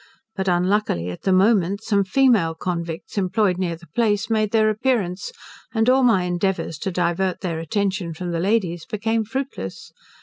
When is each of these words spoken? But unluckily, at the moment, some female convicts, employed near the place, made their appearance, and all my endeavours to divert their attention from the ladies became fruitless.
But 0.35 0.47
unluckily, 0.47 1.11
at 1.11 1.21
the 1.21 1.31
moment, 1.31 1.83
some 1.83 2.03
female 2.03 2.55
convicts, 2.55 3.19
employed 3.19 3.59
near 3.59 3.75
the 3.75 3.85
place, 3.85 4.31
made 4.31 4.49
their 4.49 4.67
appearance, 4.71 5.31
and 5.75 5.87
all 5.91 6.01
my 6.01 6.23
endeavours 6.23 6.79
to 6.79 6.91
divert 6.91 7.41
their 7.41 7.59
attention 7.59 8.15
from 8.15 8.31
the 8.31 8.39
ladies 8.39 8.83
became 8.87 9.23
fruitless. 9.23 9.91